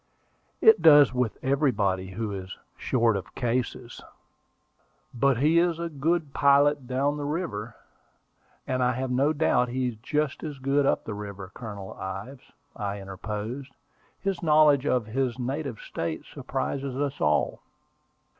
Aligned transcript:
"It 0.61 0.81
does 0.81 1.13
with 1.13 1.37
everybody 1.43 2.09
who 2.09 2.31
is 2.31 2.57
short 2.75 3.15
of 3.15 3.35
cases." 3.35 4.01
"But 5.13 5.37
he 5.37 5.59
is 5.59 5.77
a 5.77 5.89
good 5.89 6.33
pilot 6.33 6.87
down 6.87 7.17
the 7.17 7.23
river, 7.23 7.75
and 8.65 8.81
I 8.81 8.93
have 8.93 9.11
no 9.11 9.31
doubt 9.31 9.69
he 9.69 9.89
is 9.89 9.97
just 9.97 10.43
as 10.43 10.57
good 10.57 10.87
up 10.87 11.03
the 11.05 11.13
river, 11.13 11.51
Colonel 11.53 11.93
Ives," 11.93 12.51
I 12.75 12.99
interposed. 12.99 13.75
"His 14.19 14.41
knowledge 14.41 14.87
of 14.87 15.05
his 15.05 15.37
native 15.37 15.79
State 15.79 16.25
surprises 16.25 16.95
us 16.95 17.21
all." 17.21 17.61